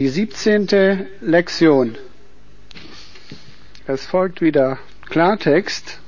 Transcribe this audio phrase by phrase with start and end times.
[0.00, 1.98] Die siebzehnte Lektion.
[3.84, 4.78] Es folgt wieder
[5.08, 5.98] Klartext.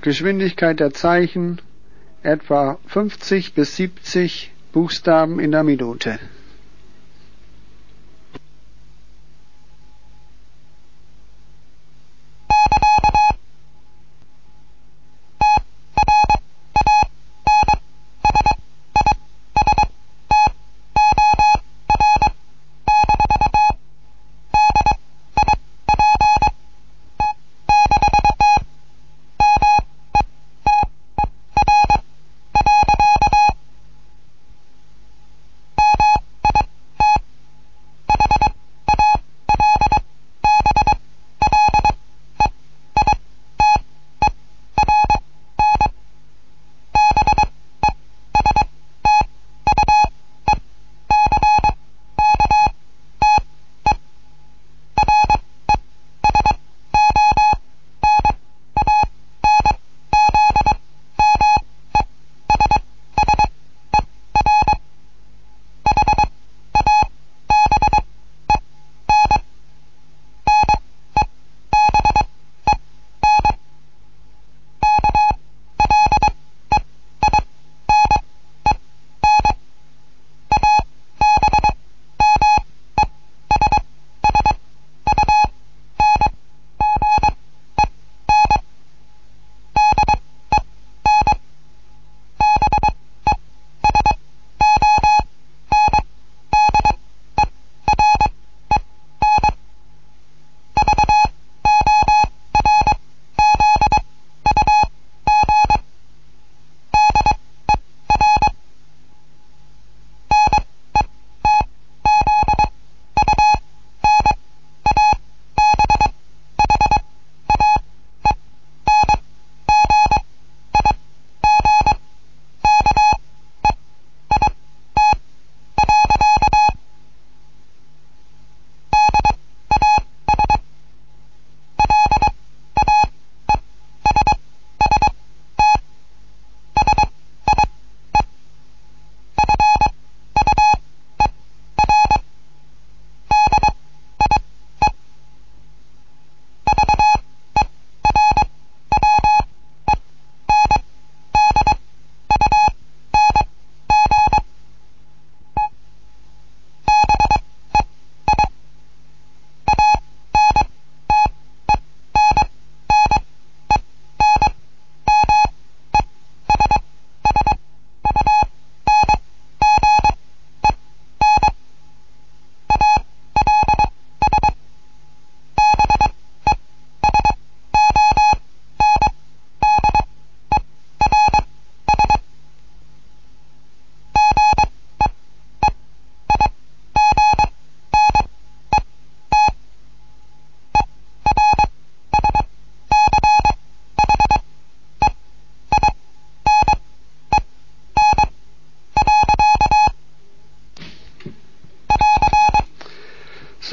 [0.00, 1.60] Geschwindigkeit der Zeichen
[2.22, 6.18] etwa 50 bis 70 Buchstaben in der Minute.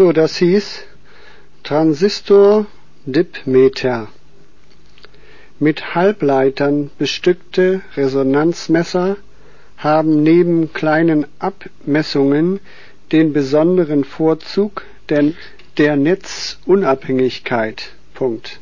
[0.01, 0.81] So, das hieß
[1.61, 4.07] Transistor-Dipmeter.
[5.59, 9.17] Mit Halbleitern bestückte Resonanzmesser
[9.77, 12.61] haben neben kleinen Abmessungen
[13.11, 15.33] den besonderen Vorzug der,
[15.77, 17.91] der Netzunabhängigkeit.
[18.15, 18.59] Punkt.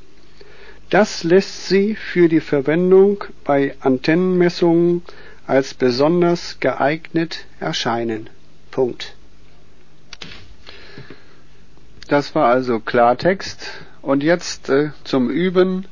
[0.89, 5.03] Das lässt sie für die Verwendung bei Antennenmessungen
[5.47, 8.29] als besonders geeignet erscheinen.
[8.71, 9.16] Punkt.
[12.09, 13.70] Das war also Klartext.
[14.02, 15.86] Und jetzt äh, zum Üben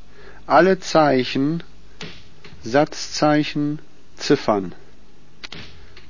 [0.46, 1.62] alle Zeichen,
[2.62, 3.78] Satzzeichen,
[4.16, 4.74] Ziffern.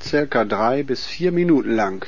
[0.00, 2.06] Circa drei bis vier Minuten lang.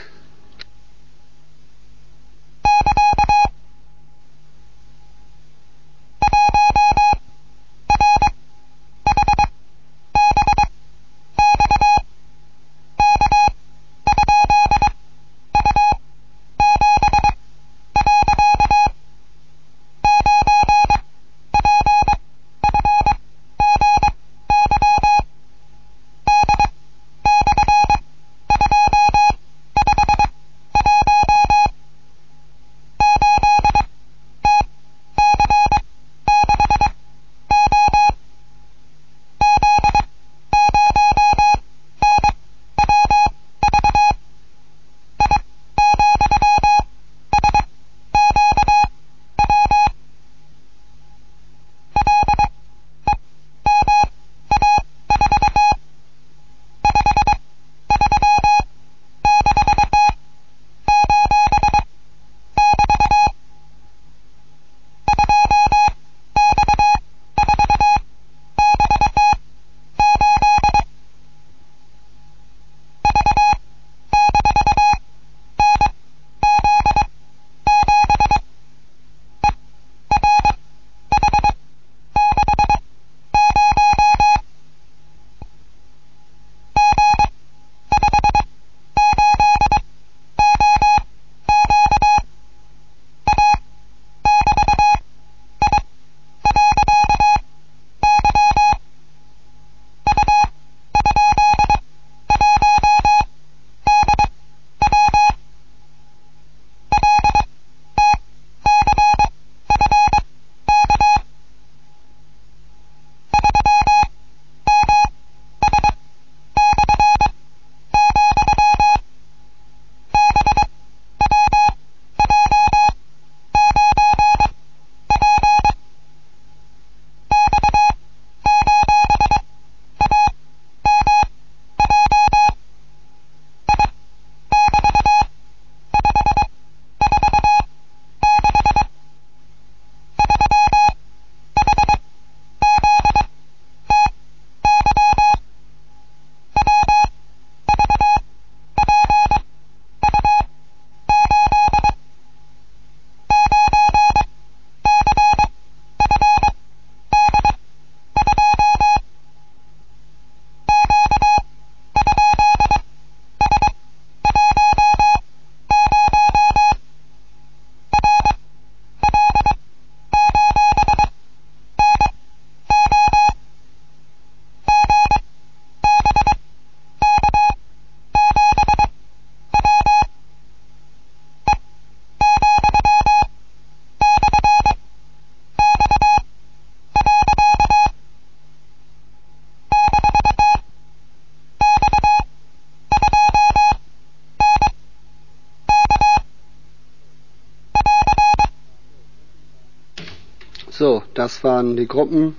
[200.81, 202.37] So, das waren die Gruppen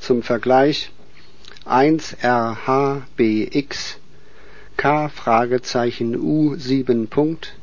[0.00, 0.90] zum Vergleich.
[1.66, 3.98] 1 RHBX
[4.76, 7.54] K Fragezeichen U 7 Punkt.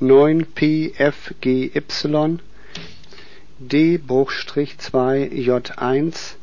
[0.00, 1.82] 9 PFGY
[3.58, 6.36] D Bruchstrich 2 J1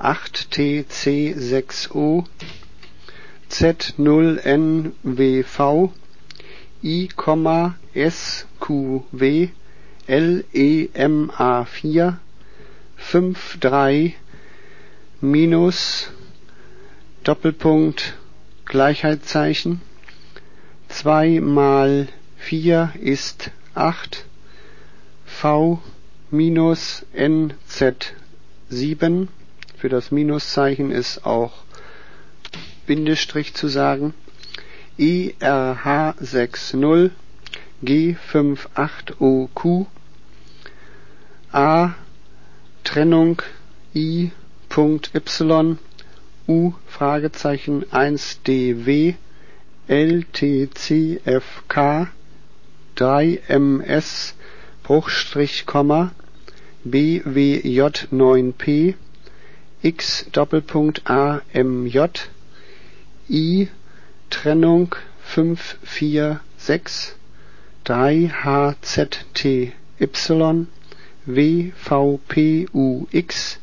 [0.00, 2.24] 8 TC 6 O
[3.48, 5.92] Z 0 NWV
[6.82, 7.08] I,
[7.94, 9.50] SQW
[10.08, 12.18] LEMA4
[13.00, 14.14] 5 3
[15.20, 16.10] minus
[17.24, 18.14] Doppelpunkt
[18.66, 19.80] Gleichheitszeichen.
[20.88, 22.06] 2 mal
[22.38, 24.24] 4 ist 8
[25.26, 25.82] V
[26.30, 29.26] minus NZ7
[29.76, 31.64] für das Minuszeichen ist auch
[32.86, 34.14] Bindestrich zu sagen.
[34.98, 37.10] IRH60
[37.82, 39.86] G58OQ
[41.52, 41.94] A
[42.92, 43.40] Trennung
[43.94, 44.32] I.Y
[46.48, 49.14] U Fragezeichen 1DW
[49.86, 52.08] LTCFK
[52.96, 54.32] 3MS
[54.82, 56.10] Bruchstrich Komma
[56.84, 58.96] BWJ9P
[59.84, 62.26] X Doppelpunkt AMJ
[63.28, 63.68] I
[64.30, 67.14] Trennung 546
[67.84, 69.74] 3HZTY
[71.34, 73.58] WVPUX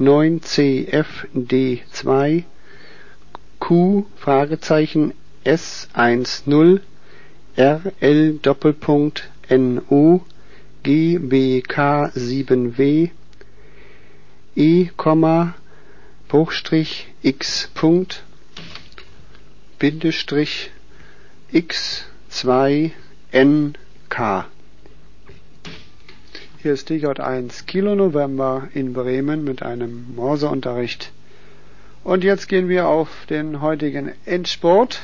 [0.00, 2.44] 9CFD2
[3.60, 5.12] Q Fragezeichen
[5.44, 6.80] S10
[7.56, 10.24] RL Doppelpunkt NO
[10.84, 13.10] GBK7W
[14.56, 14.88] E,
[16.28, 18.24] Bruchstrich X Punkt
[19.78, 20.70] Bindestrich
[21.52, 22.90] X2
[23.32, 24.46] NK
[26.62, 31.10] hier ist DJ1 Kilo November in Bremen mit einem Morseunterricht.
[32.04, 35.02] Und jetzt gehen wir auf den heutigen Endsport.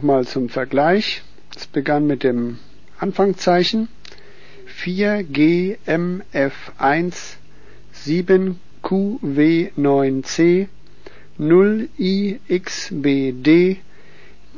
[0.00, 1.20] Nochmal zum Vergleich.
[1.54, 2.58] Es begann mit dem
[2.98, 3.88] Anfangszeichen
[4.82, 7.34] 4GMF1
[8.02, 10.68] 7QW9C
[11.38, 13.76] 0IXBD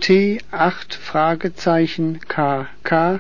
[0.01, 3.19] T8 Fragezeichen KK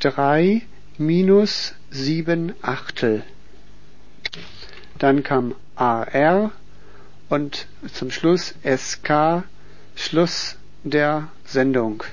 [0.00, 0.62] 3
[0.98, 3.22] minus 7 Achtel.
[4.98, 6.52] Dann kam AR
[7.28, 9.44] und zum Schluss SK,
[9.96, 12.04] Schluss der Sendung.